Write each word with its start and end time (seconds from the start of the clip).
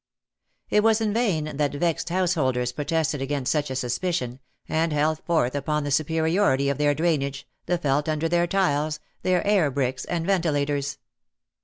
It 0.71 0.81
was 0.81 0.99
in 0.99 1.13
vain 1.13 1.57
that 1.57 1.75
vexed 1.75 2.09
householders 2.09 2.71
protested 2.71 3.21
against 3.21 3.51
such 3.51 3.69
a 3.69 3.75
suspicion, 3.75 4.39
and 4.67 4.91
held 4.91 5.19
forth 5.25 5.53
upon 5.53 5.83
the 5.83 5.91
superiority 5.91 6.69
of 6.69 6.79
their 6.79 6.95
drainage, 6.95 7.47
the 7.67 7.77
felt 7.77 8.09
under 8.09 8.27
their 8.27 8.47
tiles, 8.47 8.99
their 9.21 9.45
air 9.45 9.69
bricks, 9.69 10.05
and 10.05 10.25
ventilators. 10.25 10.97